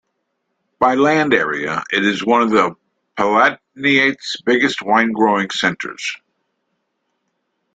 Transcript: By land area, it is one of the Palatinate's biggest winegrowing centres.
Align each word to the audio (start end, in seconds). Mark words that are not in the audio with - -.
By 0.79 0.95
land 0.95 1.31
area, 1.31 1.83
it 1.91 2.03
is 2.03 2.25
one 2.25 2.41
of 2.41 2.49
the 2.49 2.73
Palatinate's 3.19 4.41
biggest 4.41 4.79
winegrowing 4.81 5.51
centres. 5.51 6.15